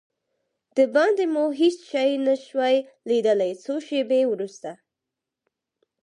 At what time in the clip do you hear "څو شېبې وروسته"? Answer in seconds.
3.63-4.71